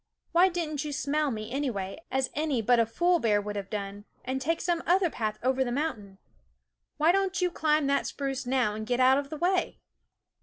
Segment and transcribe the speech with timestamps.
[0.31, 4.05] Why didn't you smell me, anyway, as any but a fool bear would have done,
[4.25, 6.17] and take some other path over the mountain?
[6.97, 9.77] Why don't you climb that spruce now and get out of the way